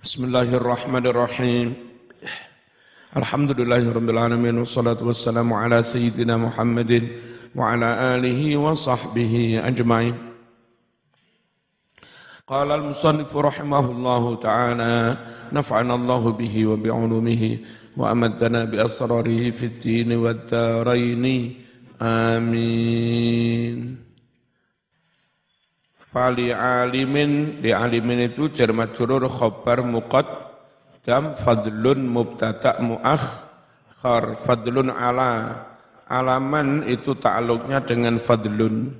[0.00, 1.74] بسم الله الرحمن الرحيم.
[3.16, 7.08] الحمد لله رب العالمين والصلاة والسلام على سيدنا محمد
[7.52, 10.16] وعلى آله وصحبه أجمعين.
[12.48, 15.16] قال المصنف رحمه الله تعالى
[15.52, 17.58] نفعنا الله به وبعلومه
[17.96, 21.54] وأمدنا بأسراره في الدين والدارين.
[22.00, 23.78] آمين.
[26.10, 27.62] Fali alimin.
[27.62, 35.66] Di alimin itu jar majrur khabar muqaddam fadlun mubtada muakhar fadlun ala.
[36.10, 38.90] Alaman itu ta'aluknya dengan fadlun.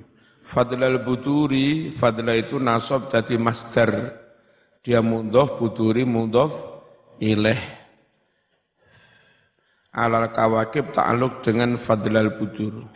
[0.46, 4.14] Fadlal buturi fadla itu nasab jadi masdar.
[4.86, 6.54] Dia mudhof buturi mudhof
[7.18, 7.58] ileh.
[9.90, 12.86] Alal kawakib ta'aluk dengan fadlal butur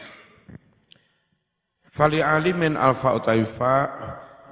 [1.95, 3.75] Fali alimin alfa utaifa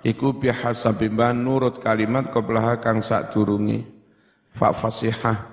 [0.07, 3.83] iku bihasabi nurut kalimat qablaha kang sak durungi
[4.47, 5.51] fa fasihah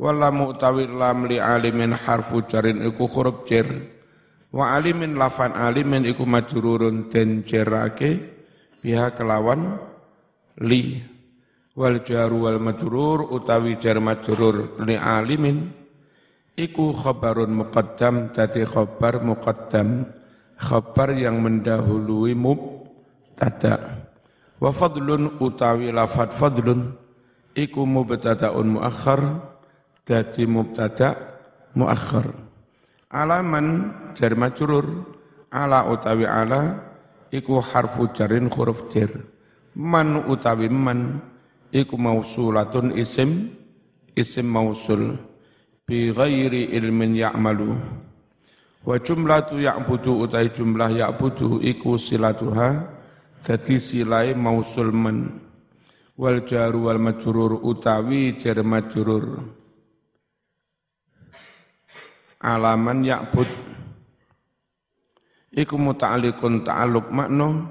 [0.00, 3.68] wala mu'tawir lam li alimin harfu jarin iku huruf jer.
[4.48, 8.16] Wa alimin lafan alimin iku majrurun den jerake
[8.80, 9.76] biha kelawan
[10.64, 11.04] li.
[11.76, 15.68] Wal jaru wal majrur utawi jar majrur li alimin
[16.56, 20.08] iku khabarun muqaddam dadi khabar muqaddam
[20.56, 24.08] khabar yang mendahului mubtada.
[24.56, 26.96] Wa fadlun utawi lafad fadlun
[27.52, 29.20] iku mubtadaun muakhar
[30.08, 31.12] dadi mubtada
[31.76, 32.32] muakhar
[33.12, 35.04] alaman jar majrur
[35.52, 36.80] ala utawi ala
[37.28, 39.12] iku harfu jarin huruf jar
[39.76, 41.20] man utawi man
[41.68, 43.52] iku mausulatun isim
[44.16, 45.20] isim mausul.
[45.86, 47.78] Bi ghairi ilmin ya'malu
[48.86, 52.86] Wa jumlatu ya'budu utai jumlah ya'budu iku silatuha
[53.42, 55.42] dadi silai mausul man
[56.14, 59.42] wal jaru wal majrur utawi jar majrur.
[62.38, 63.50] Alaman ya'bud.
[65.50, 67.66] Iku muta'alliqun ta'alluq makna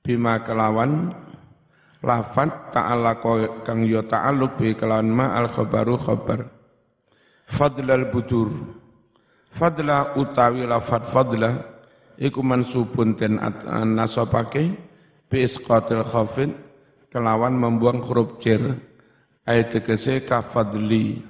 [0.00, 1.12] bima kelawan
[2.00, 3.20] lafat ta'ala
[3.60, 6.48] kang yo ta'alluq bi kelawan ma al khabaru khabar.
[7.44, 8.77] Fadlal budur
[9.48, 11.56] Fadla utawi lafat fadla
[12.20, 13.40] iku mansubun ten
[13.96, 14.76] nasabake
[15.28, 16.52] bi isqatil khafid
[17.08, 18.60] kelawan membuang huruf jar
[19.48, 21.24] ayat tegese ka fadli.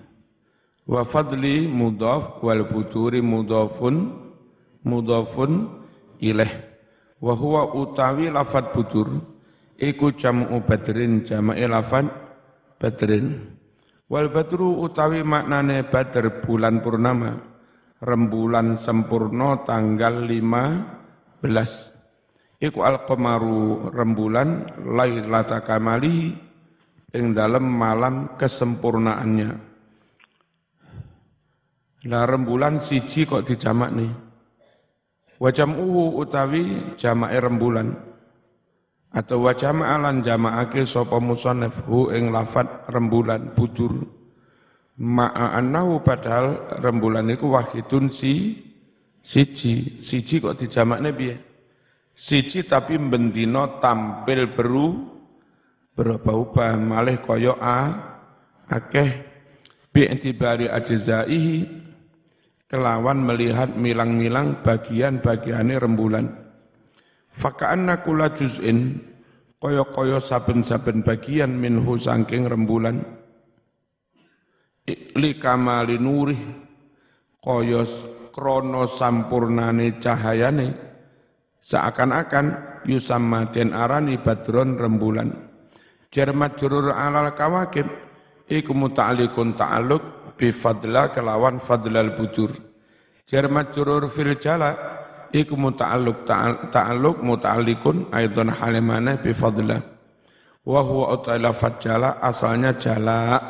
[0.88, 4.08] Wa fadli mudhaf wal buturi mudhafun
[4.82, 5.68] mudhafun
[6.18, 6.52] ilaih
[7.22, 9.20] wa huwa utawi lafat butur
[9.78, 12.08] iku jam'u badrin jama'i lafat
[12.82, 13.54] badrin.
[14.08, 17.47] Wal badru utawi maknane badr bulan purnama
[17.98, 21.42] rembulan sempurna tanggal 15
[22.62, 26.34] iku al-qamaru rembulan lailata kamali
[27.14, 29.50] ing dalam malam kesempurnaannya.
[32.06, 34.12] Lah rembulan siji kok dijamak nih?
[35.38, 37.94] Wajam uhu utawi jamak rembulan.
[39.08, 44.17] Atau wajam alan jamakake sapa musannaf hu ing lafat rembulan budur
[44.98, 48.58] Ma'anahu padahal rembulan itu wahidun si
[49.22, 50.02] siji.
[50.02, 51.30] Siji kok dijamak nabi
[52.18, 55.06] Siji tapi bendino tampil beru
[55.94, 57.94] berubah-ubah malih koyo a
[58.66, 59.22] akeh
[59.94, 61.62] bi'tibari ajzaihi
[62.66, 66.26] kelawan melihat milang-milang bagian-bagiane rembulan.
[67.30, 68.98] Faka'anna kula juz'in
[69.62, 73.17] koyo-koyo saben-saben bagian minhu sangking rembulan
[75.16, 76.40] li kamali nurih
[77.38, 77.82] kaya
[78.34, 80.68] krana sampurnane cahayane
[81.58, 82.46] seakan-akan
[82.86, 85.30] yusamma den arani badron rembulan.
[86.08, 87.84] Jar majrur alal kawakib
[88.48, 92.48] iku muta'alliqun ta'alluq bi fadla kelawan fadlal budur
[93.28, 94.72] jar majrur fil jala
[95.28, 96.24] iku muta'alluq
[96.72, 99.76] ta'alluq muta'alliqun aidan halimana bi fadla.
[100.68, 100.84] Wa
[101.52, 103.40] fajala asalnya jala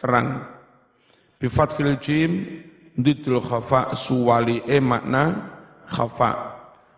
[0.00, 0.55] terang
[1.36, 2.32] Bi fathil jim
[2.96, 5.22] didul khafa suwali e makna
[5.84, 6.30] khafa.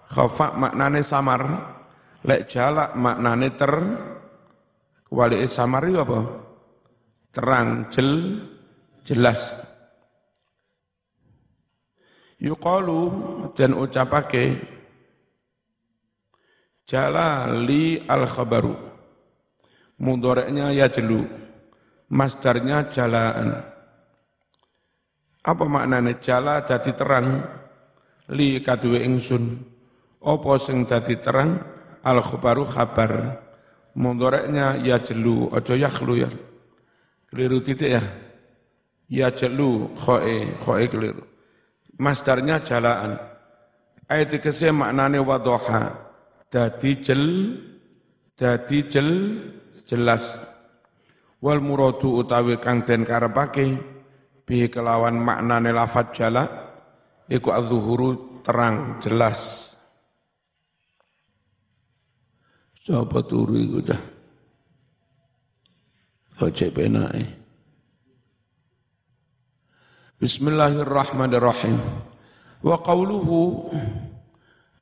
[0.06, 1.42] Khafa maknane samar.
[2.22, 3.72] Lek jalak maknane ter
[5.10, 6.20] wali e samar itu apa?
[7.30, 8.10] Terang, jel,
[9.06, 9.54] jelas.
[12.38, 13.02] Yuqalu
[13.54, 14.58] dan ucapake
[16.86, 18.74] jalali al khabaru.
[19.98, 21.26] Mudoreknya ya jelu.
[22.08, 23.77] Masdarnya jalaan.
[25.48, 27.40] Apa maknane jala dadi terang
[28.36, 29.44] li kaduwe ingsun.
[30.20, 31.56] Apa sing dadi terang
[32.04, 33.12] al khabaru khabar
[33.98, 36.30] Mundoreknya ya jelu, ojo yakhlu ya.
[37.26, 38.02] Keliru titik ya.
[39.10, 41.24] Ya jelu, khoe, khoe keliru.
[41.98, 43.18] Masdarnya jalaan.
[44.06, 45.98] Ayat dikasih maknanya wadoha.
[46.46, 47.24] Dadi jel,
[48.38, 49.10] dadi jel,
[49.82, 50.38] jelas.
[51.42, 53.97] Wal muradu utawi kang den karepake
[54.48, 56.48] bi kelawan maknane lafat jala
[57.28, 59.76] iku az-zuhuru terang jelas.
[62.80, 64.02] Coba turu iku dah.
[66.40, 67.28] Ojek penake.
[70.16, 71.76] Bismillahirrahmanirrahim.
[72.64, 73.68] Wa qawluhu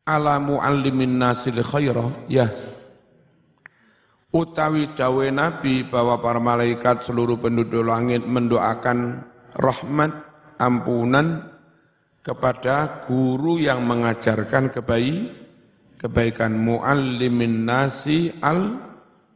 [0.06, 2.46] ala muallimin nasil khaira ya
[4.30, 9.26] utawi dawe nabi bahwa para malaikat seluruh penduduk langit mendoakan
[9.56, 10.12] rahmat
[10.61, 11.49] ampunan
[12.20, 15.32] kepada guru yang mengajarkan kebaik
[15.97, 18.76] kebaikan muallimin nasi al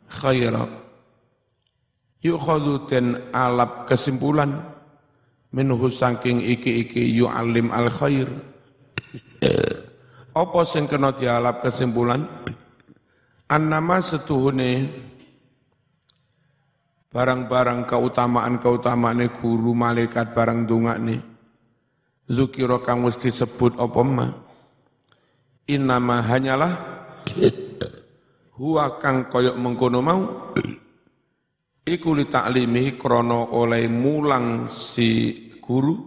[0.06, 0.68] khaira.
[2.20, 4.60] Yukhadhu den alap kesimpulan
[5.56, 8.28] minhu saking iki-iki yu'allim al khair.
[10.36, 12.28] Apa sing kena dialap kesimpulan?
[13.50, 14.86] Annama setuhune
[17.10, 21.18] barang-barang keutamaan-keutamaan guru malaikat barang dungakne
[22.30, 24.26] zukira kang mesti disebut apa ma?
[25.66, 26.72] Innama hanyalah
[28.58, 30.22] huwa kang koyok mengkono mau.
[31.80, 35.98] Iku li taklimi krana oleh mulang si guru.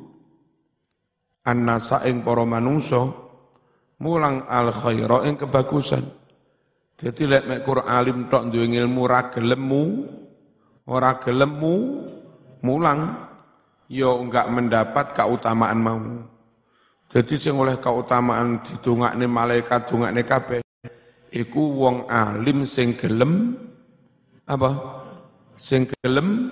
[1.44, 3.04] Annasa ing para manungsa
[4.00, 6.08] mulang al khaira ing kebagusan.
[6.96, 9.84] Dadi lek mek Quran alim tok duwe ilmu ora gelemu
[10.88, 11.76] ora gelemu
[12.64, 13.30] mulang
[13.92, 16.00] yo ya enggak mendapat keutamaan mau
[17.14, 20.64] jadi sing oleh keutamaan didongakne malaikat dongakne kabeh
[21.34, 23.58] iku wong alim sing gelem
[24.46, 24.72] apa?
[25.58, 26.52] Sing gelem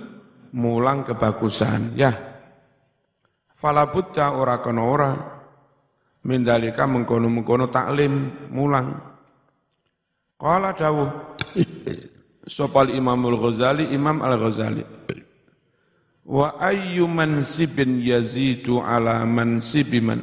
[0.56, 1.94] mulang kebagusan.
[1.94, 2.12] Ya.
[3.54, 5.12] Fala buta ora kono ora
[6.26, 8.90] mindalika mengkono-mengkono taklim mulang.
[10.42, 11.38] Qala dawuh
[12.48, 14.82] Sopal Imamul Ghazali Imam Al-Ghazali.
[16.26, 20.22] Wa ayyu mansibin yazidu ala mansibiman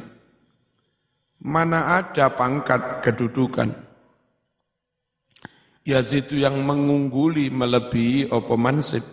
[1.39, 3.71] mana ada pangkat kedudukan?
[5.87, 9.07] Yazidu yang mengungguli melebihi apa mansib?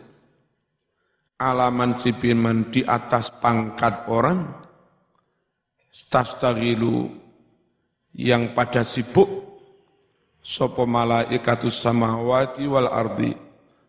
[1.38, 4.42] Ala mansibiman di atas pangkat orang?
[6.10, 7.08] Tastagilu
[8.18, 9.45] yang pada sibuk
[10.46, 13.34] sopo malaikatus samawati wal ardi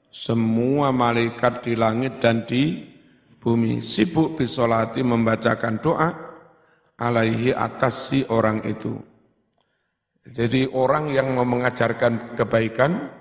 [0.09, 2.81] semua malaikat di langit dan di
[3.37, 6.09] bumi sibuk bisolati membacakan doa
[6.97, 8.97] alaihi atas si orang itu.
[10.25, 13.13] Jadi orang yang mau mengajarkan kebaikan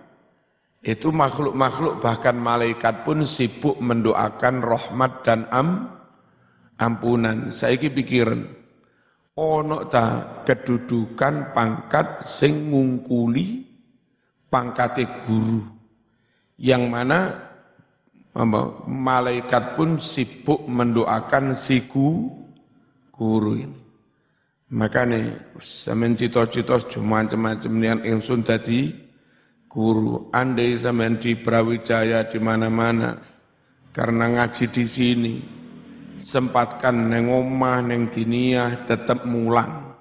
[0.81, 5.93] itu makhluk-makhluk bahkan malaikat pun sibuk mendoakan rahmat dan am
[6.81, 7.53] ampunan.
[7.53, 8.56] Saya pikiran
[9.37, 13.69] ono ta kedudukan pangkat sing ngungkuli
[14.49, 15.61] pangkate guru
[16.56, 17.47] yang mana
[18.88, 23.81] malaikat pun sibuk mendoakan si guru ini.
[24.67, 28.93] Makanya sampean cita-cita macam-macam niat ingsun dadi
[29.71, 30.29] guru.
[30.35, 33.17] Andai sampean di Brawijaya di mana-mana
[33.94, 35.34] karena ngaji di sini
[36.19, 39.96] sempatkan neng omah neng dinia tetap mulang.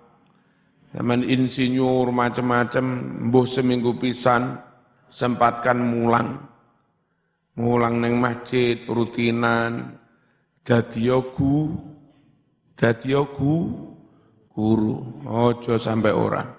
[0.95, 2.86] Zaman insinyur macam-macam
[3.27, 4.55] mbuh seminggu pisan
[5.12, 6.39] sempatkan mulang.
[7.55, 9.95] Mulang neng masjid rutinan
[10.65, 11.72] jadi yogu
[12.75, 13.55] Dadi gu
[14.51, 16.50] guru, ojo sampai orang.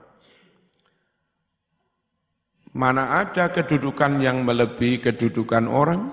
[2.73, 6.09] Mana ada kedudukan yang melebihi kedudukan orang,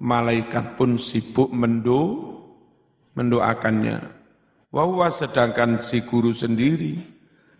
[0.00, 2.37] malaikat pun sibuk mendo,
[3.18, 3.98] mendoakannya.
[4.70, 7.02] Wawa sedangkan si guru sendiri,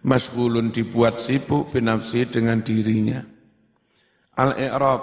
[0.06, 3.18] masgulun dibuat sibuk binafsi dengan dirinya.
[4.38, 5.02] Al-I'rab,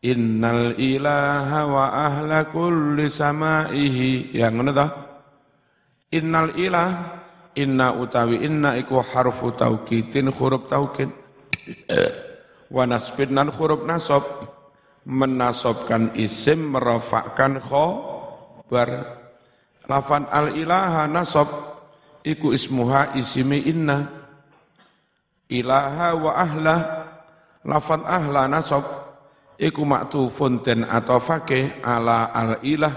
[0.00, 4.32] Innal ilaha wa ahla kulli samaihi.
[4.32, 4.92] Yang mana tahu?
[6.16, 6.90] Innal ilah
[7.54, 11.12] inna utawi inna iku harfu taukidin huruf taukid
[12.74, 14.24] wa nasbin nan huruf nasab
[15.04, 19.19] menasobkan isim merofakkan khobar
[19.90, 21.50] lafan al ilaha nasab
[22.22, 24.06] iku ismuha isimi inna.
[25.50, 26.76] Ilaha wa ahla
[27.66, 28.86] lafan ahla nasab
[29.58, 32.94] iku maktufun den atofake ala al ilah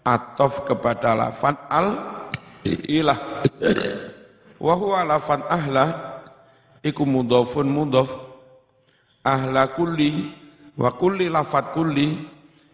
[0.00, 1.88] atof kepada lafan al
[2.88, 3.44] ilah.
[4.56, 6.16] Wa huwa lafan ahla
[6.80, 8.08] iku mudhafun mudhaf
[9.20, 10.32] ahla kulli
[10.80, 12.24] wa kulli lafat kulli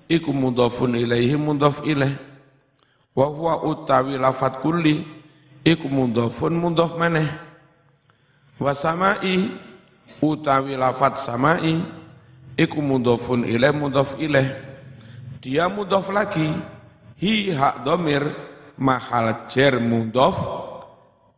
[0.07, 2.32] iku mudhafun ilaihi mudhaf ilaih
[3.13, 5.05] wa huwa utawi lafat kulli
[5.65, 7.29] iku mudhafun mudhaf maneh.
[8.61, 9.51] Wa samai
[10.23, 11.83] utawi lafat samai
[12.57, 14.49] iku mudhafun ilaih mudhaf ilaih
[15.43, 16.53] dia mudhaf lagi
[17.19, 18.23] hi hak domir
[18.79, 20.39] mahal jer mudhaf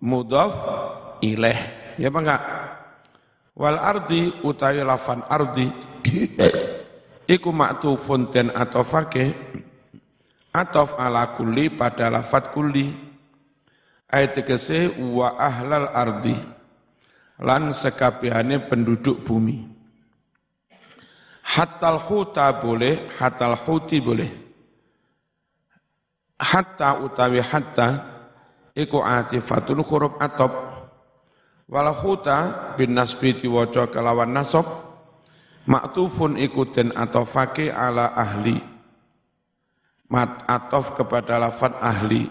[0.03, 0.53] mudhaf
[1.25, 1.59] ilaih
[1.97, 2.43] ya apa enggak?
[3.55, 5.71] Wal ardi utawi lafan ardi
[7.31, 9.33] iku maktufun den atofake
[10.55, 12.95] atof ala kulli pada lafat kulli.
[14.07, 16.39] Ayat tegese wa ahlal ardi.
[17.43, 19.67] Lan sekabehane penduduk bumi.
[21.45, 24.31] Hatal khuta boleh hatal khuti boleh.
[26.39, 27.89] Hatta utawi hatta
[28.79, 30.53] iku atifatun huruf atop
[31.67, 34.65] wal huta bin nasbi diwaca kelawan nasab.
[35.65, 38.74] Maktufun iku den atofake ala ahli
[40.15, 42.31] mat atof kepada lafat ahli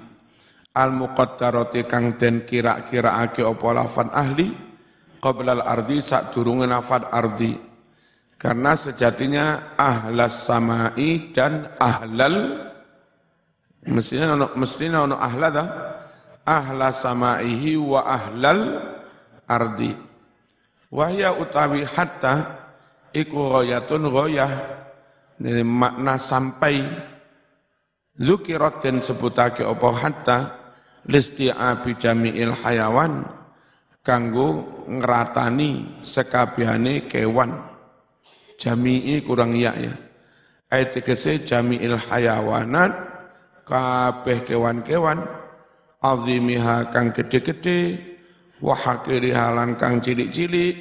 [0.71, 4.47] al muqaddarati kang den kira-kiraake apa lafat ahli
[5.19, 7.51] qabla al ardi sak durunge lafat ardi
[8.39, 12.71] karena sejatinya ahlas samai dan ahlal
[13.83, 15.67] Mestinya ono mestinya ono ahla dah.
[16.43, 18.79] Ahla samaihi wa ahlal
[19.47, 19.91] ardi.
[20.91, 22.63] Wahya utawi hatta
[23.11, 24.51] iku ghayatun ghayah.
[25.63, 26.79] Makna sampai
[28.13, 29.89] Zukirat dan sebutake apa?
[29.89, 30.39] Hatta
[31.09, 33.25] listi'abi jami'il hayawan
[34.05, 37.57] kanggo ngeratani sekabehane kewan.
[38.61, 39.93] Jami'i kurang ya ya.
[40.69, 41.01] Ayat
[41.45, 42.93] jami'il hayawanat
[43.65, 45.21] kabeh kewan-kewan
[46.03, 47.97] azimiha kang gede-gede
[48.59, 50.75] wa hakiriha lan kang cilik-cilik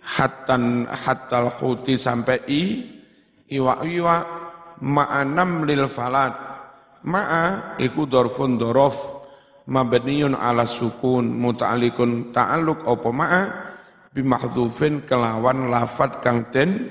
[0.00, 2.62] hatan hatal khuti sampai i
[3.50, 4.16] iwa-iwa
[4.80, 6.49] ma'anam lil falat
[7.04, 9.20] ma'a iku dorfun dorof
[9.70, 13.70] mabniyun ala sukun muta'alikun ta'aluk opo ma'a
[14.10, 16.90] bimahdhufin kelawan lafat kang ten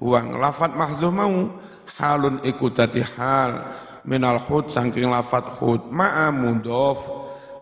[0.00, 0.40] buang.
[0.40, 1.60] Lafat mahdhuf mau
[2.00, 3.62] halun iku dadi hal
[4.08, 7.04] minal khud saking lafat khud ma'a mudhof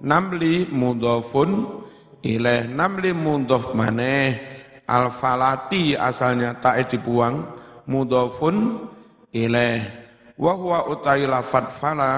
[0.02, 1.82] namli mudhofun
[2.22, 4.54] ilaih namli mudhof maneh.
[4.82, 7.46] Al falati asalnya tak dibuang
[7.86, 8.86] mudhofun
[9.30, 10.01] ilaih
[10.42, 12.12] wa huwa utai lafat fala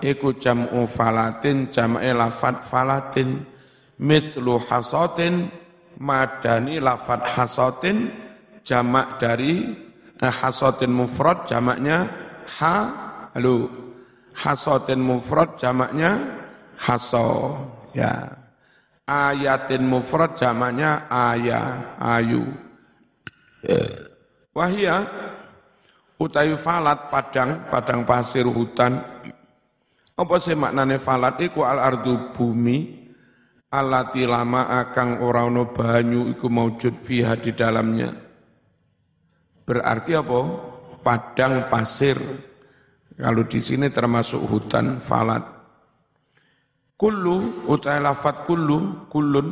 [0.00, 3.44] iku jam'u falatin jam'e lafat falatin
[4.00, 5.52] mithlu hasatin
[6.00, 8.08] madani lafat hasatin
[8.64, 9.76] jamak dari
[10.16, 12.08] eh, hasatin mufrad jamaknya
[12.56, 13.08] ha
[13.38, 13.70] Halo.
[14.34, 16.18] Hasotin mufrad jamaknya
[16.74, 17.54] haso.
[17.94, 18.34] Ya.
[19.06, 22.42] Ayatin mufrad jamaknya aya, ayu.
[24.50, 25.06] Wahia
[26.18, 28.98] utawi falat padang, padang pasir hutan.
[30.18, 33.06] Apa sih maknane falat iku al ardu bumi
[33.70, 38.10] alati lama akang ora ono banyu iku maujud fiha di dalamnya.
[39.62, 40.40] Berarti apa?
[40.98, 42.18] Padang pasir
[43.14, 45.44] kalau di sini termasuk hutan falat.
[46.98, 49.48] Kullu utai lafat kullu kullun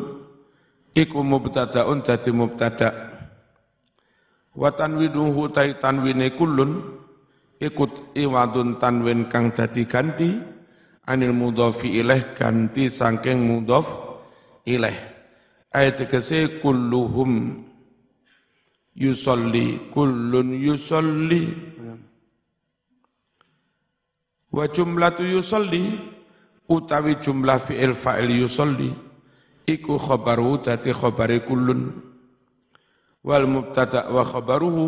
[0.91, 3.16] iku mubtadaun dadi mubtada.
[4.57, 6.81] Wa tanwinuhu utai tanwine kullun
[7.61, 10.33] ikut iwadun tanwin kang dadi ganti
[11.05, 13.85] anil mudhafi ilaih ganti saking mudhaf
[14.65, 14.97] ilaih.
[15.77, 17.61] Ayat kese kulluhum
[18.97, 21.43] yusolli kullun yusolli
[24.57, 26.01] Wa jumlatu yusolli
[26.65, 28.89] utawi jumlah fi'il fa'il yusolli
[29.69, 31.93] iku khabaru dadi khabari kullun
[33.27, 34.87] wal mubtada wa khabaruhu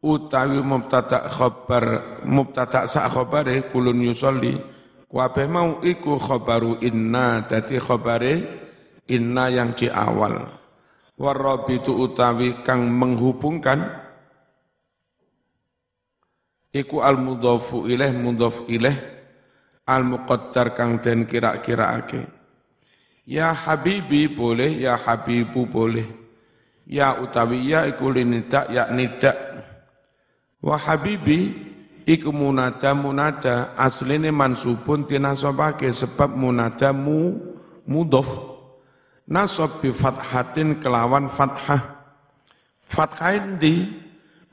[0.00, 1.84] utawi mubtada khabar
[2.24, 4.56] mubtada sa khabare kullun yusolli.
[5.12, 8.34] Kabeh mau iku khabaru inna dadi khabare
[9.12, 10.40] inna yang di awal.
[11.20, 13.84] Warabitu utawi kang menghubungkan
[16.72, 18.96] iku al mudhafu ilaih mudhaf ilaih
[19.84, 22.24] al muqaddar kang den kira-kiraake
[23.28, 26.21] ya habibi boleh ya habibu boleh
[26.86, 29.32] ya utawi ya iku linida ya nida
[30.62, 31.54] wa habibi
[32.06, 37.38] iku munada munada asline mansubun tinasabake sebab munada mu
[37.86, 38.52] mudhaf
[39.32, 42.04] nasab bi fathatin kelawan fathah.
[42.84, 43.88] Fathain di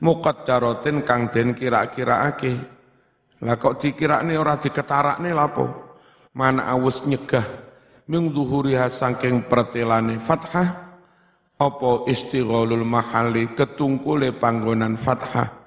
[0.00, 2.52] muqaddaratin kang den kira-kiraake.
[3.44, 5.68] Lah kok dikirane ora diketarakne lapo?
[6.36, 7.44] Mana awus nyegah.
[8.10, 10.89] Ming duhuriha saking pertelane fathah
[11.60, 15.60] apa istighalul mahali ketungkule panggonan fathah.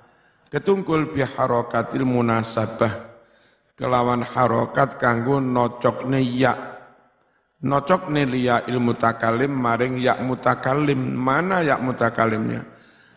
[0.49, 3.13] Ketungkul bi harakatil munasabah.
[3.77, 6.53] Kelawan harokat kanggo nocokne ya
[7.65, 11.13] nocokne liya ilmu takalim maring ya mutakalim.
[11.13, 12.65] Mana ya mutakalimnya?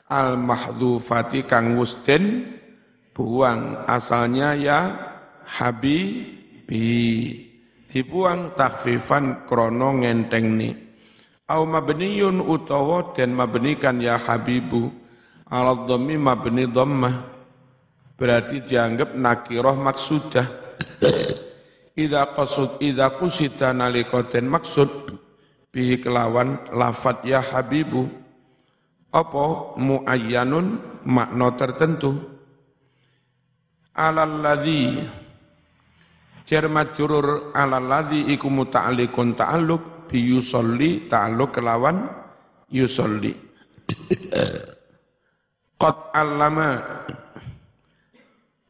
[0.06, 2.56] Al mahdhufati kang wusden
[3.16, 4.78] buang asalnya ya
[5.48, 6.84] habibi.
[7.86, 10.85] Dibuang takfifan krono ngentengni
[11.46, 14.90] Au mabniyun utawa dan mabnikan ya habibu.
[15.46, 17.14] Ala dhammi mabni dhammah.
[18.18, 20.42] Berarti dianggap nakiroh maksudah.
[22.02, 25.16] Ida qasud ida kusita nalika den maksud
[25.70, 28.10] bihi kelawan lafat ya habibu.
[29.14, 32.10] Apa muayyanun makna tertentu?
[33.96, 34.98] Alal ladzi
[36.44, 42.06] jar majrur alal ladzi iku muta'alliqun ta'alluq bi yusolli ta'alluq kelawan
[42.70, 43.34] yusolli.
[45.76, 46.70] Qad allama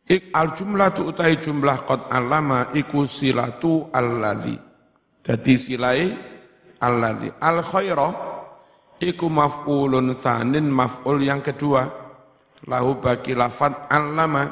[0.06, 4.54] Ik al jumlah tu utai jumlah qad allama iku silatu alladhi.
[5.26, 6.14] Jadi silai
[6.78, 7.26] alladhi.
[7.42, 8.12] Al khairah
[9.02, 11.90] iku maf'ulun tsanin maf'ul yang kedua.
[12.70, 14.46] Lahu bagi lafat allama.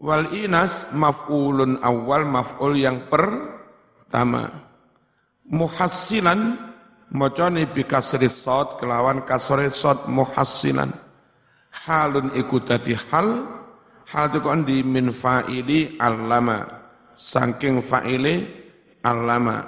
[0.00, 4.65] Wal inas maf'ulun awal maf'ul yang pertama
[5.50, 6.58] muhassilan
[7.14, 10.90] macane bi kasri sad kelawan kasri sad muhassilan
[11.86, 13.56] halun iku dadi hal
[14.10, 16.62] hal itu kan di min fa'ili allama.
[17.16, 18.44] Saking fa'ili
[19.02, 19.64] allama.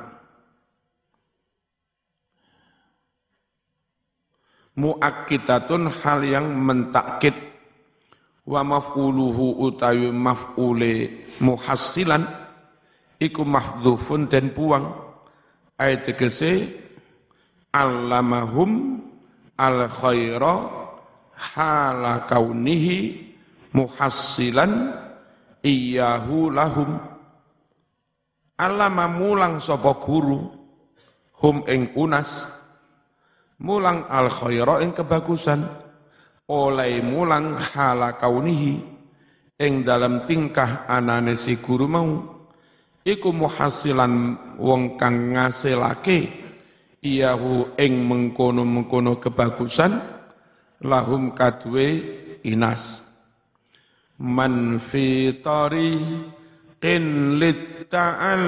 [4.78, 7.34] Muakkidatun hal yang mentakkid
[8.46, 12.22] wa maf'uluhu utawi maf'ule muhassilan
[13.18, 15.07] iku mafdhufun dan buang
[15.78, 16.74] ayat tegese
[17.70, 19.00] allamahum
[19.54, 20.54] al khaira
[21.54, 23.30] hala kaunihi
[23.70, 24.94] muhassilan
[25.62, 26.98] iyahu lahum.
[28.58, 30.50] Allama mulang sapa guru
[31.38, 32.50] hum ing unas
[33.62, 35.62] mulang al khaira ing kebagusan
[36.50, 38.82] oleh mulang hala kaunihi
[39.62, 42.37] ing dalam tingkah anane si guru mau
[43.08, 46.28] iku muhasilan wong kang ngasilake
[47.00, 49.96] iyahu ing mengkono-mengkono kebagusan
[50.84, 52.04] lahum kadwe
[52.44, 53.08] inas.
[54.20, 57.04] Man fi tariqin
[57.40, 58.44] litta'al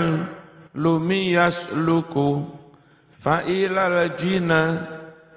[0.77, 2.45] lumiyas luku
[3.09, 4.83] fa ilal jina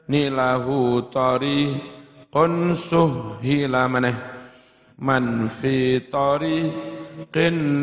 [0.10, 4.18] nilahu tariqun suhila maneh.
[5.00, 7.03] Man fi tariqin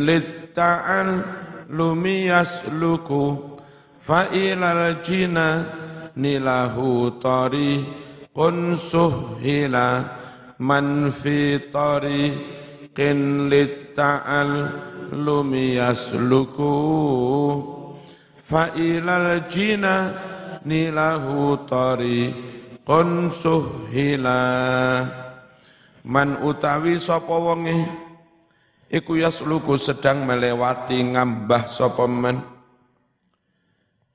[0.07, 1.11] litta'al
[1.71, 3.23] lumi yasluku
[3.99, 5.65] fa ilal jina
[6.17, 9.89] nilahu tariqun suhila
[10.59, 13.49] man fi tariqin
[15.15, 16.75] lumi yasluku
[18.39, 19.95] fa ilal jina
[20.67, 24.43] nilahu tariqun suhila.
[26.01, 27.77] Man utawi sapa wonge
[28.91, 32.43] iku yasluku sedang melewati ngambah sapa men?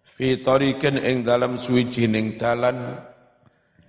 [0.04, 2.96] Fi tariqin ing dalam suwijining dalan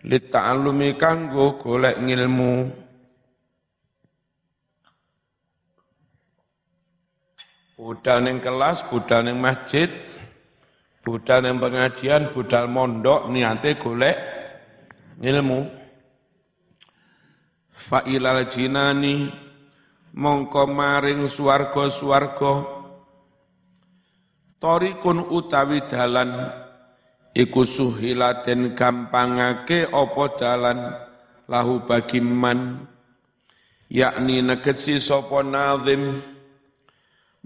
[0.07, 2.55] li ta'allumi kanggo golek ngilmu.
[7.77, 9.87] Budal ning kelas budal ning masjid
[11.07, 14.19] budal ning pengajian budal mondok niate golek
[15.23, 15.63] ngilmu.
[17.71, 19.46] Fa ilal jinani
[20.17, 22.75] mongko maring swarga-swarga.
[24.57, 26.49] Torikun utawi dalan
[27.37, 30.79] iku suhilaten gampangake apa dalan
[31.45, 32.89] lahu bagi man
[33.93, 36.25] yakni negesi sapa nazim.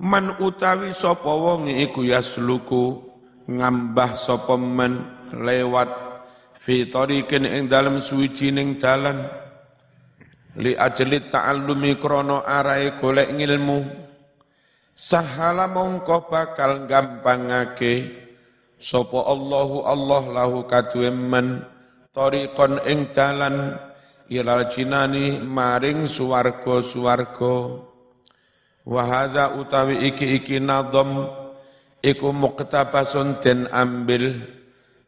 [0.01, 3.05] Man utawi sapa wong iku yasluku
[3.51, 5.05] ngambah sapa man
[5.35, 5.91] lewat
[6.57, 9.29] fi tariqin ing dalem suwijining dalan
[10.59, 13.79] li ajli ta'allumi krono arai golek ngilmu.
[14.97, 18.19] Sahala mongko bakal gampangake.
[18.81, 21.63] Sapa Allahu Allah lahu kaduemen
[22.11, 23.79] tariqon ing dalan.
[24.31, 27.83] Ilal jinani maring suwarga-suwarga
[28.87, 31.27] wa hadza utawi iki-iki nadham
[31.99, 34.39] iku muktabasun den ambil.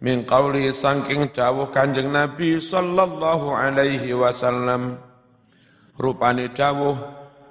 [0.02, 4.98] Min qauli saking dawuh Kanjeng Nabi sallallahu alaihi wasallam
[5.96, 6.96] rupane dawuh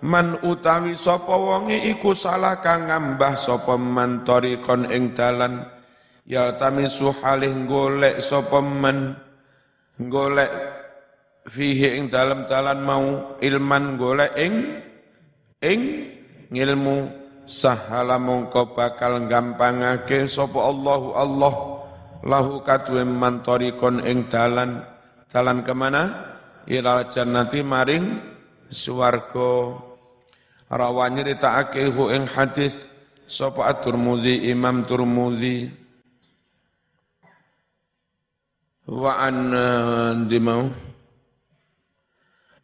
[0.01, 5.61] man utawi sapa wonge iku salah kang ngambah sapa man tariqon ing dalan
[6.25, 9.13] yaltamisu halih golek sapa men
[10.09, 10.49] golek
[11.45, 13.05] fihi ing dalam dalan mau
[13.37, 14.53] ilman golek ing
[15.61, 15.79] ing
[16.49, 16.97] ngilmu
[17.45, 21.53] sahala mongko bakal gampangake sapa Allahu Allah
[22.25, 24.81] lahu kadue man tariqon ing dalan.
[25.31, 26.03] Dalan ke mana
[26.67, 28.30] ila jannati maring
[28.71, 29.75] swarga
[30.71, 32.87] rawan nyritakake hu ing hadis
[33.27, 35.67] sapa at-Tirmidzi Imam Tirmidzi
[38.87, 40.71] wa an eh, dimau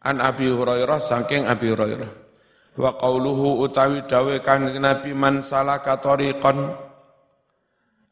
[0.08, 2.10] an Abi Hurairah saking Abi Hurairah.
[2.78, 6.72] Wa qauluhu utawi dawe kang Nabi man salaka tariqan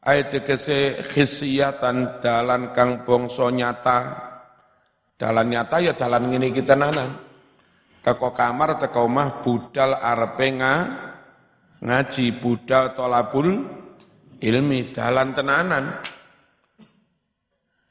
[0.03, 3.97] ayat kese khisiatan dalan kang bangsa nyata.
[5.17, 7.26] Dalan nyata ya dalan ngene kita nanan
[8.07, 10.55] teko kamar teko omah budal arepe
[11.83, 13.67] ngaji budal tolabul
[14.39, 15.85] ilmi dalan tenanan.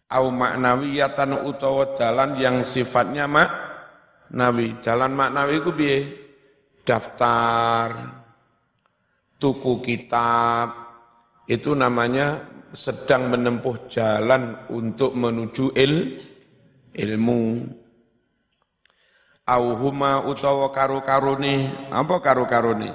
[0.06, 3.50] Au maknawiyatan utawa jalan yang sifatnya mak
[4.32, 5.98] nawi jalan maknawi ku piye?
[6.86, 7.90] Daftar
[9.42, 10.70] tuku kitab
[11.50, 12.38] itu namanya
[12.70, 16.22] sedang menempuh jalan untuk menuju il
[16.94, 17.66] ilmu
[19.46, 22.90] au huma utawa karu-karune apa karu-karune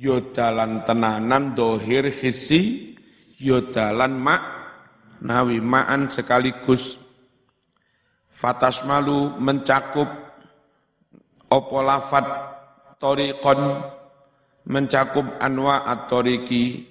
[0.00, 2.92] yo dalan tenanan dohir hisi
[3.36, 4.42] yo dalan mak
[5.22, 6.98] nawi ma'an sekaligus.
[8.32, 10.08] Fatas malu mencakup
[11.46, 12.26] opo lafat
[12.98, 13.86] torikon
[14.66, 16.82] mencakup anwa at-toriki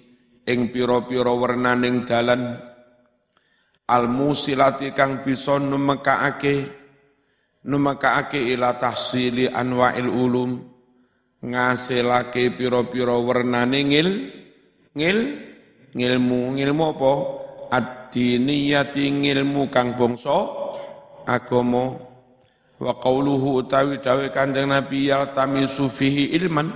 [0.48, 2.56] ing piro-piro wernaning dalan.
[3.92, 6.81] Al musilati kang bisa numekaake
[7.66, 10.52] numekaake ila tahsili anwa'il ulum.
[11.42, 14.10] Ngasilake piro-piro wernaning ngil
[14.94, 15.20] ngil
[15.98, 16.42] ngilmu.
[16.58, 17.14] Ngilmu apa?
[17.72, 20.38] Ad-diniyati ngilmu kang bangsa
[21.26, 21.98] agama.
[22.82, 26.70] Wa qauluhu utawi dawe Kanjeng Nabi ya tamisu fihi ilman.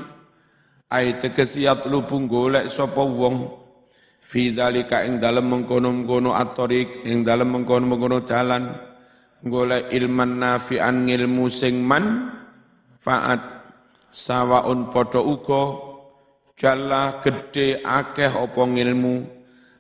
[0.89, 3.65] Ai tegesi yatlubu golek sapa wong.
[4.25, 8.84] Fi dzalika ing dalem mengkono-mengkono at-tariq ing dalem mengkono-mengkono dalan
[9.45, 12.33] golek ilman nafi'an ngilmu sing man
[12.97, 13.41] faat
[14.09, 15.63] sawaun padha uga
[16.57, 19.15] jalla gede akeh apa ngilmu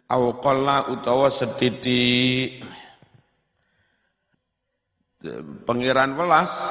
[0.05, 2.61] au qalla utawa sedidik.
[5.65, 6.69] Pangeran welas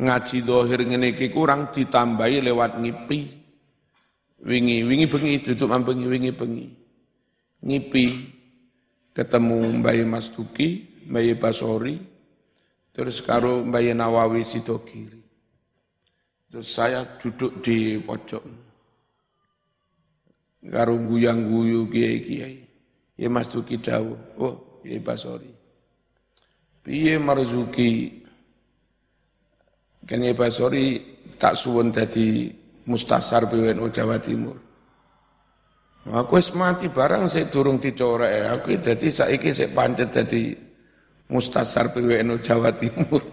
[0.00, 3.44] ngaji dohir ngene iki kurang ditambahi lewat ngipi.
[4.42, 6.66] Wingi wingi bengi duduk mambengi wingi bengi.
[7.62, 8.06] Ngipi
[9.12, 11.96] ketemu Mbak Mas Tuki, Mbak Basori,
[12.94, 15.22] terus karo Mbak Nawawi Sidogiri.
[16.52, 18.44] Terus saya duduk di pojok
[20.68, 22.58] karo guyang-guyu kiai-kiai.
[23.16, 25.50] Ya Mas Duki dawuh, oh ya Basori.
[26.82, 28.20] Piye marzuki
[30.02, 30.98] kan ya Basori
[31.38, 32.50] tak suwun dadi
[32.90, 34.58] mustasar PWNU Jawa Timur.
[36.02, 40.50] Aku wis mati barang sik durung dicorek, aku dadi saiki sik pancet dadi
[41.32, 43.24] mustasar PWNU Jawa Timur.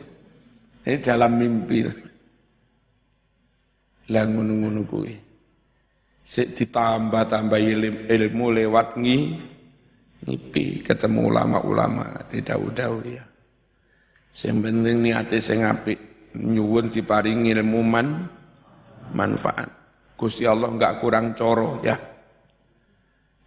[0.88, 1.84] Ini dalam mimpi.
[4.10, 5.30] Lah ngono-ngono kuwi
[6.30, 7.58] ditambah-tambah
[8.06, 9.20] ilmu lewat ngi,
[10.30, 13.26] ngipi ketemu ulama-ulama tidak udah ya.
[14.40, 15.98] Yang penting niate sing apik
[16.38, 18.30] nyuwun diparingi ilmu man
[19.18, 19.70] manfaat.
[20.14, 21.98] Gusti Allah enggak kurang coro ya.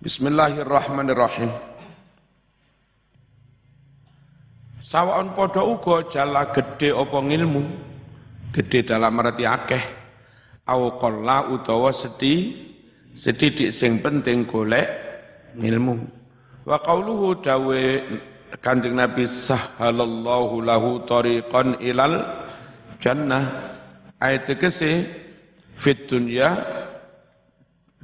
[0.02, 1.71] Bismillahirrahmanirrahim.
[4.82, 7.62] Sawaon podo uga jala gede apa ngilmu.
[8.50, 9.84] Gede dalam arti akeh.
[10.66, 12.72] Au qalla utawa sedih
[13.12, 14.88] sedidik sing penting golek
[15.60, 15.96] ilmu
[16.64, 17.82] wa qauluhu dawe
[18.60, 22.20] Kanjeng Nabi sahhalallahu lahu tariqan ilal
[23.00, 23.48] jannah
[24.20, 25.08] ayat kese
[25.72, 26.52] fit dunya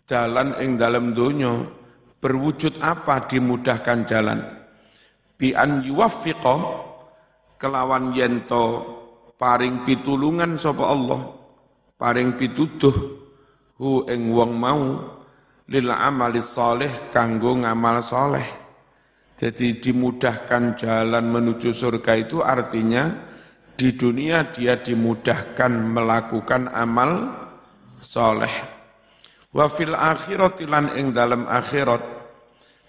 [0.09, 1.69] jalan ing dalam dunya
[2.21, 4.41] berwujud apa dimudahkan jalan
[5.39, 6.55] bi an yuwaffiqa
[7.55, 8.83] kelawan yento
[9.39, 11.23] paring pitulungan sapa Allah
[11.95, 12.95] paring pituduh
[13.79, 14.83] hu ing wong mau
[15.71, 18.47] lil amali soleh kanggo ngamal soleh.
[19.39, 23.07] Jadi dimudahkan jalan menuju surga itu artinya
[23.79, 27.31] di dunia dia dimudahkan melakukan amal
[28.03, 28.51] soleh.
[29.55, 32.03] Wa fil akhirat lan ing dalam akhirat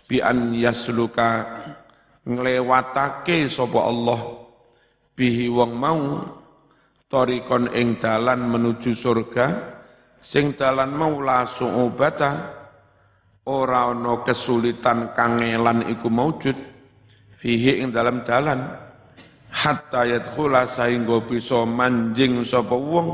[0.10, 1.59] bi an yasluka
[2.30, 4.22] nglewatake sapa Allah.
[5.18, 6.02] Bihi wong mau
[7.10, 9.48] torikon ing dalan menuju surga
[10.22, 12.32] sing dalan mau la su'ubata
[13.50, 16.56] ora ana kesulitan kangelan iku maujud
[17.36, 18.88] fihi ing dalam dalan.
[19.50, 23.10] Hatta yadkhula sehingga bisa manjing sapa wong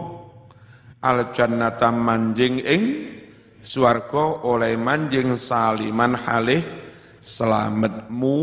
[1.00, 2.84] al jannata manjing ing
[3.64, 6.60] swarga oleh manjing saliman halih
[7.24, 8.38] selamatmu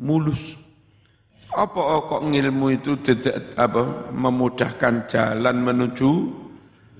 [0.00, 0.56] mulus.
[1.50, 6.10] Apa kok ngilmu itu tidak apa memudahkan jalan menuju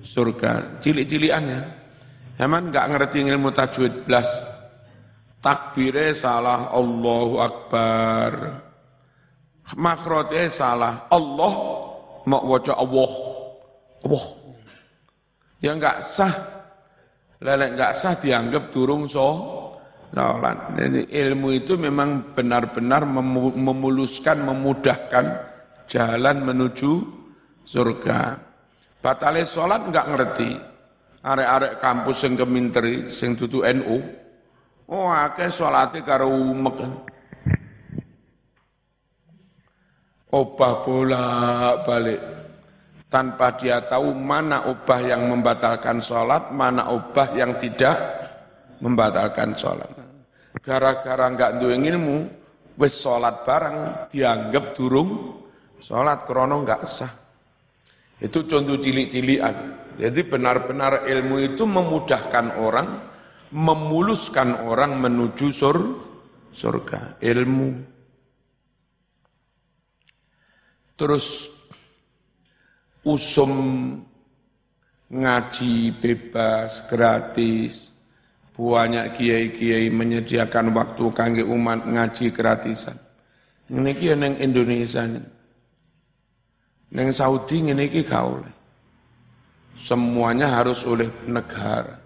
[0.03, 0.83] surga?
[0.83, 1.63] Cilik-cilian ya.
[2.41, 4.11] Emang nggak ngerti ilmu tajwid.
[4.11, 4.27] Belas
[5.39, 8.33] takbirnya salah Allahu Akbar.
[9.79, 11.55] Makrotnya salah Allah
[12.27, 13.13] mau wajah Allah.
[14.03, 14.25] Allah.
[15.63, 16.35] Ya nggak sah.
[17.39, 19.60] Lelek nggak sah dianggap turung so
[20.11, 20.75] Laulan.
[20.75, 23.07] Jadi ilmu itu memang benar-benar
[23.55, 25.25] memuluskan, memudahkan
[25.87, 26.93] jalan menuju
[27.63, 28.39] surga.
[28.99, 30.51] Batale sholat nggak ngerti.
[31.21, 34.01] Arek-arek kampus yang keminteri, sing tutu NU.
[34.91, 36.79] Oh, akeh sholati karo umek.
[40.31, 42.21] Obah bolak balik.
[43.11, 47.99] Tanpa dia tahu mana obah yang membatalkan sholat, mana obah yang tidak
[48.79, 50.00] membatalkan sholat.
[50.59, 52.19] Gara-gara nggak duwe ilmu,
[52.75, 55.41] wis sholat bareng dianggap durung
[55.81, 57.13] sholat krono nggak sah.
[58.21, 59.57] Itu contoh cilik-cilian.
[59.97, 62.89] Jadi benar-benar ilmu itu memudahkan orang,
[63.53, 65.77] memuluskan orang menuju sur,
[66.53, 67.17] surga.
[67.21, 67.71] Ilmu.
[71.01, 71.49] Terus
[73.09, 73.53] usum
[75.09, 77.90] ngaji bebas, gratis,
[78.61, 82.97] banyak kiai-kiai menyediakan waktu kangge umat ngaji gratisan.
[83.73, 85.07] Ini kia neng Indonesia
[86.91, 88.43] Neng Saudi ini ki kau
[89.79, 91.97] Semuanya harus oleh negara.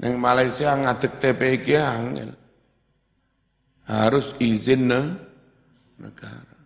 [0.00, 2.30] Neng Malaysia ngadek TPK angel.
[3.90, 5.02] Harus izin ne
[6.00, 6.56] negara.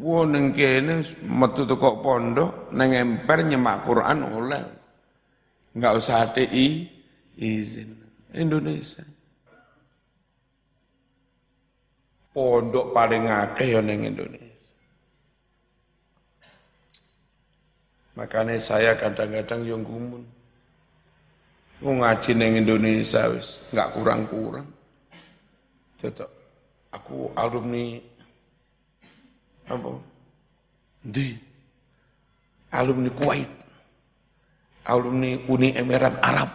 [0.00, 4.64] Wah neng kene metu kok pondok neng emper nyemak Quran oleh.
[5.76, 6.93] Enggak usah ada i
[7.38, 7.90] izin
[8.34, 9.04] Indonesia.
[12.34, 14.74] Pondok paling akeh ya ning Indonesia.
[18.14, 20.22] Makanya saya kadang-kadang yang gumun.
[21.84, 24.66] Ngaji neng Indonesia wis nggak kurang-kurang.
[26.00, 26.30] Tetap
[26.94, 28.00] aku alumni
[29.68, 29.92] apa?
[31.04, 31.36] Di
[32.72, 33.50] alumni Kuwait,
[34.88, 36.50] alumni Uni Emirat Arab,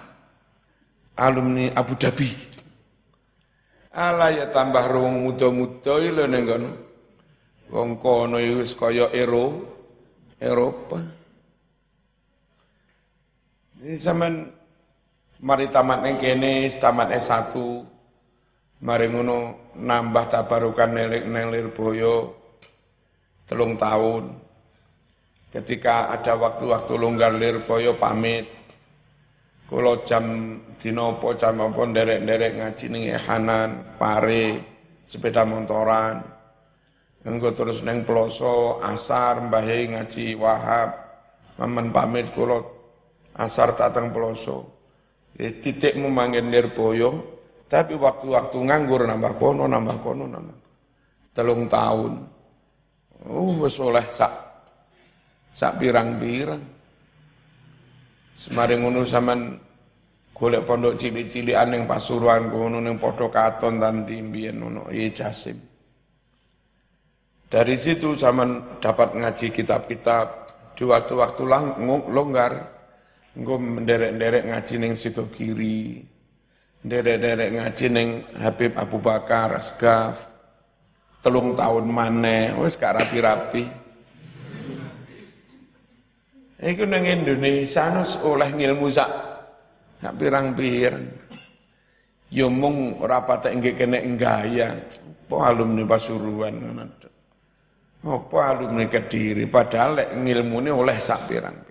[1.20, 2.32] alumni Abu Dhabi.
[3.92, 6.70] Ala ya tambah rong muda-muda lho ning kono.
[7.70, 9.62] Wong kono wis kaya Ero,
[10.40, 10.98] Eropa.
[13.80, 14.34] Ini zaman
[15.44, 17.54] mari tamat ning kene, tamat S1.
[18.80, 19.38] Mari ngono
[19.76, 22.32] nambah tabarukan nelik neng Lirboyo
[23.44, 24.32] telung tahun.
[25.50, 28.59] Ketika ada waktu-waktu longgar Lirboyo pamit
[29.70, 34.46] kalau jam dinopo jam apa derek-derek ngaji ning Hanan, Pare,
[35.06, 36.26] sepeda motoran.
[37.22, 40.90] Engko terus neng Ploso, Asar, Mbah ngaji Wahab,
[41.62, 42.58] Maman pamit kula
[43.38, 44.82] Asar datang Ploso.
[45.38, 50.58] E, titik memangin Nirboyo, tapi waktu-waktu nganggur nambah kono, nambah kono, nambah
[51.38, 52.14] telung tahun.
[53.20, 54.32] Uh, wis oleh sak
[55.54, 56.79] sak pirang-pirang.
[58.40, 59.60] Semaring ngono sampean
[60.32, 65.60] golek pondok cilik-cilikan ning Pasuruan ngono ning padha katon tanti mbiyen ngono ya Jasim.
[67.52, 70.28] Dari situ zaman dapat ngaji kitab-kitab
[70.72, 71.44] di waktu-waktu
[72.08, 72.54] longgar
[73.36, 76.00] engko menderek-derek ngaji ning situ kiri.
[76.80, 80.32] Derek-derek ngaji ning Habib Abu Bakar Asgaf.
[81.20, 83.68] Telung tahun maneh wis gak rapi-rapi.
[86.60, 89.10] Iku nang Indonesia nus oleh ngilmu sak
[90.04, 91.08] sak pirang-pirang.
[92.30, 94.76] Yo mung ora patek nggih kene gaya.
[95.30, 96.84] Apa alumni Pasuruan ngono.
[98.00, 101.70] Apa alumni Kediri padahal lek ngilmune oleh sak pirang-pirang.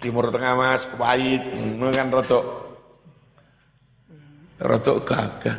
[0.00, 1.42] Timur Tengah Mas, Kuwait,
[1.76, 2.44] ngono kan rotok
[4.60, 5.58] rotok gagah.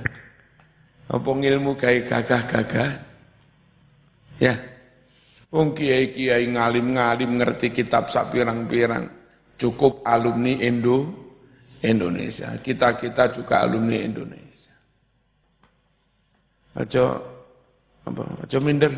[1.11, 2.91] Apa ngilmu gawe gagah-gagah?
[4.39, 4.70] Ya.
[5.51, 9.03] Wong kiai-kiai ngalim-ngalim ngerti kitab sak pirang-pirang.
[9.59, 11.11] Cukup alumni Indo
[11.83, 12.55] Indonesia.
[12.55, 14.71] Kita-kita juga alumni Indonesia.
[16.71, 17.19] Aja
[18.07, 18.47] apa?
[18.47, 18.95] Aja minder.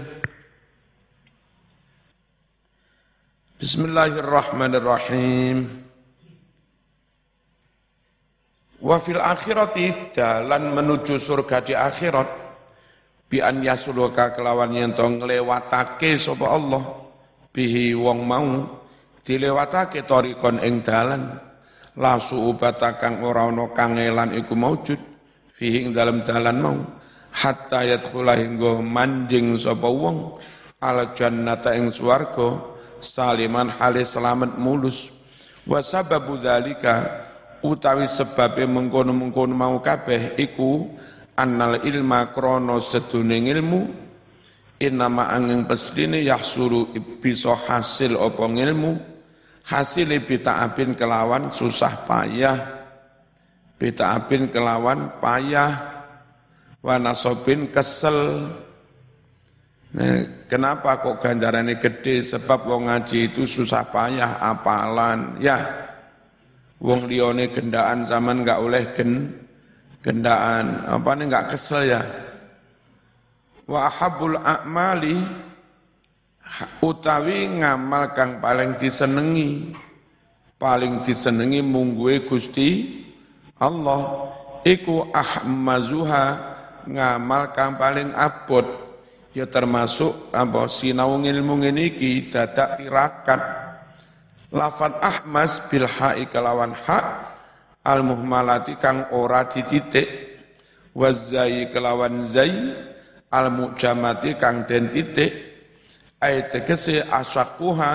[3.57, 5.57] Bismillahirrahmanirrahim.
[8.83, 12.42] Wa fil akhirati dalan menuju surga di akhirat
[13.29, 16.83] bi an yasuluka kelawan yen to nglewatake sapa Allah.
[17.53, 18.45] Bihi wong mau
[19.21, 21.37] dilewatake torikon ing dalan.
[21.93, 24.97] La suubata kang ora ana kangelan iku maujud.
[25.53, 26.77] Fihi ing dalam dalan mau.
[27.33, 30.33] Hatta yadkhula hingga manjing sapa wong.
[30.81, 32.73] Al jannata ing swarga.
[33.03, 35.13] Saliman halis selamat mulus.
[35.63, 37.23] Wa sababu dzalika
[37.63, 40.91] utawi sebabe mengkono-mengkono mau kabeh iku
[41.37, 43.81] annal ilma krono seduning ilmu
[44.81, 48.91] innama angin pesline yahsulu bisa hasil apa ilmu
[49.63, 52.57] hasil bita'abin kelawan susah payah
[53.79, 55.71] bita'abin kelawan payah
[56.83, 58.49] wa nasobin kesel
[59.93, 62.25] Nah, kenapa kok ganjarannya gede?
[62.25, 65.37] Sebab wong ngaji itu susah payah, apalan.
[65.37, 65.61] Ya,
[66.83, 69.31] Wong lione gendaan zaman nggak oleh gen,
[70.03, 70.83] gendaan.
[70.85, 72.03] Apa nih nggak kesel ya?
[73.63, 75.17] Wa ahabul a'mali
[76.83, 79.73] utawi ngamal kang paling disenengi
[80.59, 83.01] paling disenengi mungguwe Gusti
[83.57, 84.29] Allah
[84.67, 86.25] iku ahmazuha
[86.85, 88.63] ngamal kang paling abot
[89.33, 91.97] ya termasuk apa sinau ilmu ngene
[92.29, 93.41] dadak tirakat
[94.53, 97.32] lafat ahmas bil ha'i kelawan ha
[97.83, 100.07] al muhmalati kang ora dititik.
[100.93, 102.53] Wazai kelawan zai
[103.33, 105.31] al mujamati kang den titik.
[106.23, 107.91] Ayat tegese asakuha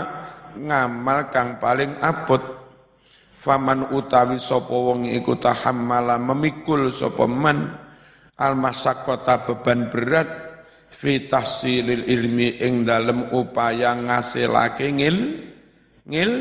[0.56, 2.40] ngamal kang paling abot.
[3.38, 7.70] Faman utawi sapa wong iku tahammala memikul sapa man
[8.34, 10.26] al masaqqata beban berat
[10.90, 15.18] fi tahsilil ilmi ing dalem upaya ngasilake ngil
[16.08, 16.32] ngil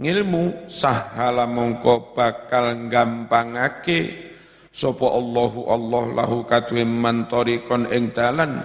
[0.00, 4.32] ngilmu sahala mongko bakal gampangake.
[4.70, 8.62] Sapa Allahu Allah lahu katwe mantorikon ing dalan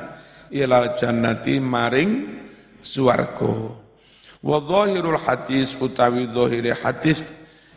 [0.54, 2.12] ilal jannati maring
[2.80, 3.74] swarga.
[4.46, 7.26] Wa dhahirul hadis utawi dhahire hadis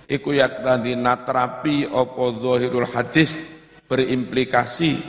[0.04, 3.40] iku yak tadi natrapi apa dhahirul hadis
[3.88, 5.00] berimplikasi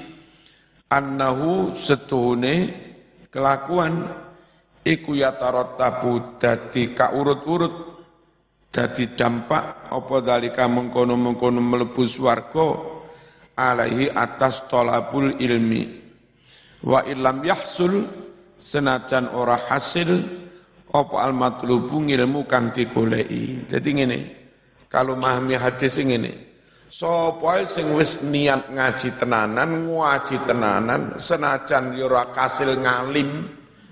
[0.88, 2.72] annahu setuhune
[3.28, 4.08] kelakuan
[4.88, 5.20] iku
[5.76, 7.99] tabu dadi kaurut-urut
[8.70, 12.98] dadi dampak apa dalika mengkono-mengkono mlebu swarga?
[13.60, 15.84] Alaihi atas tolabul ilmi.
[16.80, 18.08] Wa ilam yahsul
[18.56, 20.16] senajan ora hasil
[20.96, 23.68] apa al matlubu ilmu kang digoleki?
[23.68, 24.20] Dadi ngene
[24.88, 26.50] kalau memahami hadis ngene
[26.90, 33.46] sapa sing wis niat ngaji tenanan ngaji tenanan senajan yo ora kasil ngalim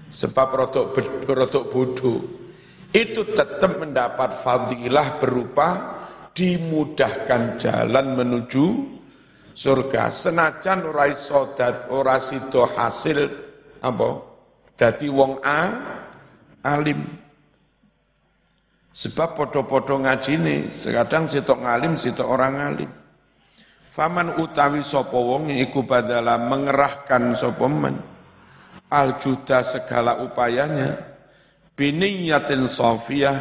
[0.09, 0.97] sebab rotok,
[1.29, 2.46] rotok bodoh
[2.97, 5.69] itu tetap mendapat fadilah berupa
[6.33, 8.65] dimudahkan jalan menuju
[9.53, 10.09] surga.
[10.09, 11.53] Senajan ora iso
[11.93, 13.19] ora sida hasil
[13.85, 14.09] apa?
[14.73, 15.61] Dadi wong a
[16.65, 17.01] alim.
[18.97, 22.89] Sebab podo-podo ngaji ini sekadang sitok ngalim sitok orang alim
[23.97, 27.97] faman utawi sapa wong iku badala mengerahkan sapa men.
[28.87, 31.16] Al juda segala upayanya
[31.77, 33.37] biniyatin sofiyah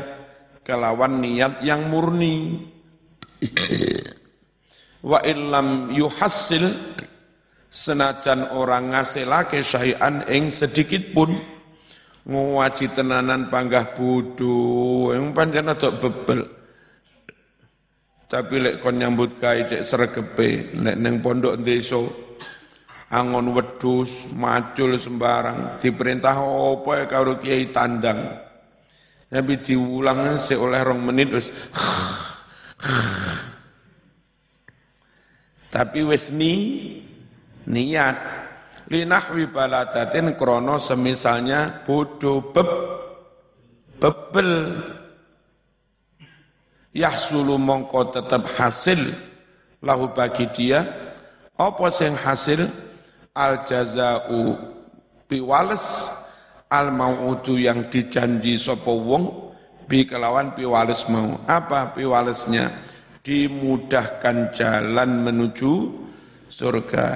[0.60, 2.60] kelawan niat yang murni.
[5.00, 6.68] Wa illam yuhassil
[7.72, 11.32] senajan orang ngasilake syai'an ing sedikit pun
[12.26, 16.42] ngaji tenanan panggah budu yang panjang atau bebel.
[18.26, 22.25] Tapi lek kon nyambut gawe cek sregepe nek ning pondok desa
[23.12, 28.42] angon wedus, macul sembarang, diperintah apa ya karo kiai tandang.
[29.26, 31.50] Tapi diulang se oleh rong menit wis.
[35.74, 36.54] Tapi wis ni
[37.66, 38.38] niat.
[38.86, 42.70] Linahwi baladatin krono semisalnya bodoh beb
[43.98, 44.78] bebel.
[46.94, 49.10] Yahsulu mongko tetap hasil.
[49.82, 50.86] Lahu bagi dia
[51.58, 52.85] apa sing hasil
[53.36, 54.56] al jazau
[55.28, 56.08] piwales
[56.72, 59.46] al mau'udu yang dijanji sapa wong
[59.86, 61.38] bi kelawan piwales mau.
[61.46, 62.88] Apa piwalesnya?
[63.22, 65.72] Dimudahkan jalan menuju
[66.46, 67.06] surga.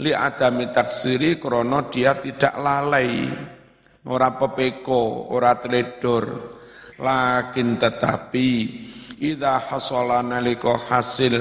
[0.00, 3.28] Li adami taksiri krono dia tidak lalai.
[4.08, 6.24] Ora pepeko ora teledor.
[6.96, 8.48] Lakin tetapi
[9.20, 11.36] idza hasala nalika hasil.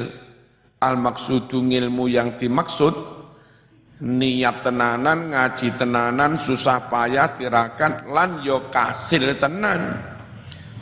[0.81, 3.20] Al maksudu ilmu yang dimaksud
[4.01, 9.97] niat tenanan, ngaji tenanan, susah payah tirakan lan yo kasil tenan.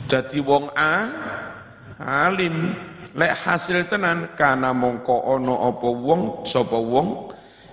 [0.08, 0.94] Jadi wong A
[2.00, 2.72] alim
[3.12, 7.08] lek hasil tenan kana mongko ono apa wong sapa wong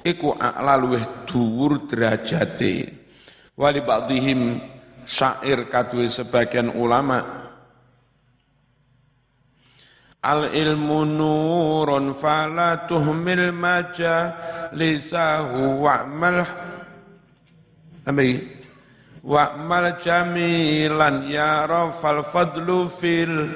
[0.03, 2.75] iku a'la luweh dhuwur derajate
[3.55, 4.59] wali ba'dihim
[5.07, 7.46] syair kadue sebagian ulama
[10.27, 13.47] Al ilmu nurun fala tuhmil
[14.75, 16.43] lisahu wa'mal
[18.03, 18.57] Amin
[19.23, 23.51] Wa'mal jamilan ya rafal fadlu fil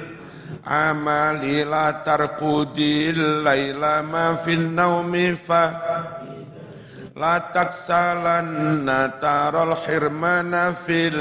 [0.64, 5.64] amali la tarqudil layla ma fil naumi fa
[7.16, 9.16] la taksalanna
[9.88, 11.20] hirmana fil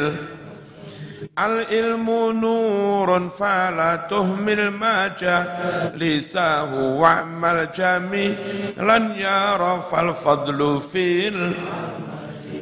[1.38, 5.48] al ilmu nurun fala tuhmil maja
[5.96, 11.56] lisahu wa'mal jamilan ya rafal fadlu fil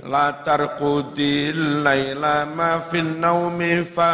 [0.05, 4.13] la tarqudil laila ma fin naumi fa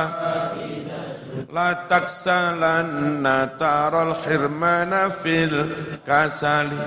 [1.51, 5.67] la taksalanna taral hirmana fil
[6.07, 6.79] kasali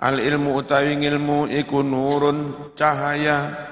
[0.00, 3.68] al ilmu utawi ilmu iku nurun cahaya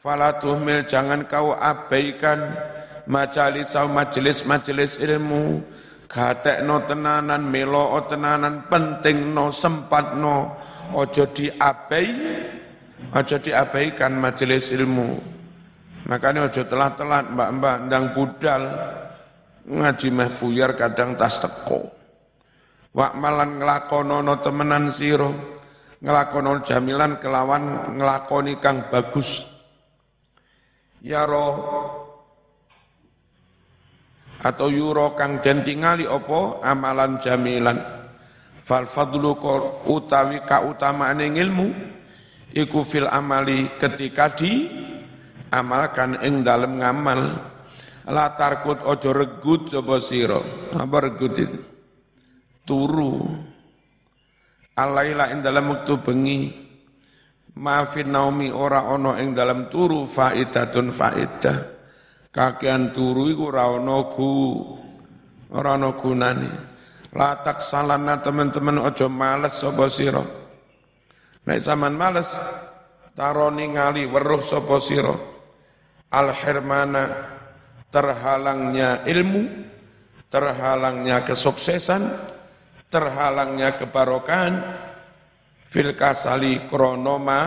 [0.00, 2.56] fala tuhmil jangan kau abaikan
[3.04, 5.60] majalis majelis-majelis ilmu
[6.08, 10.56] gatekno tenanan melo tenanan penting no sempat no
[10.96, 12.08] ojo diabai
[13.10, 15.18] Aja diabaikan majelis ilmu.
[16.06, 18.62] Makanya ojo telat-telat mbak-mbak ndang budal
[19.66, 21.90] ngaji meh buyar kadang tas teko.
[22.94, 25.30] Wak malan nglakonono temenan siro,
[25.98, 29.49] nglakono jamilan kelawan nglakoni kang bagus.
[31.00, 31.56] Ya roh.
[34.40, 37.76] Atau yuro kang den tingali opo amalan jamilan.
[38.60, 39.36] Fal fadlu
[39.88, 41.68] utawi kautamaan ilmu
[42.52, 44.68] iku fil amali ketika di
[45.52, 47.20] amalkan ing dalem ngamal.
[48.10, 50.40] La tarkut ojo regut coba sira.
[50.72, 51.60] Apa regut itu?
[52.64, 53.28] Turu.
[54.72, 56.69] Alaila ing dalam waktu bengi
[57.56, 61.80] maafin naumi ora ono ing dalam turu faidatun faidah
[62.30, 64.32] kakean turu iku ora ono gu
[65.54, 66.50] ora ono gunane.
[67.10, 70.22] La taksalana teman-teman ojo males sapa sira.
[71.42, 72.38] Nek zaman males
[73.18, 75.14] taroni ngali weruh sapa sira.
[76.10, 77.02] Al hirmana
[77.90, 79.42] terhalangnya ilmu
[80.30, 82.02] terhalangnya kesuksesan
[82.90, 84.54] terhalangnya kebarokahan
[85.70, 87.40] fil kasali kronoma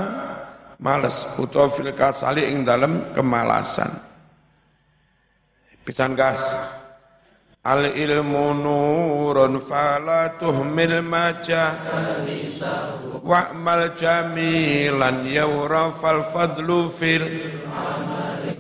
[0.80, 1.28] males.
[1.36, 2.64] Utawa fil kasali ing
[3.12, 3.92] kemalasan.
[5.84, 6.56] Pisan gas.
[7.64, 11.76] Al ilmu nurun fala tuhmil maja.
[13.24, 17.24] Wa'mal jamilan yawrafal fadlu fil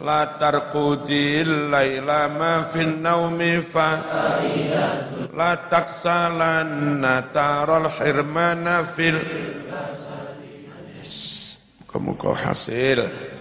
[0.04, 0.36] La
[2.99, 3.89] naumi fa.
[5.32, 9.20] La taksalanna taral hirmana fil.
[12.43, 13.33] Hasil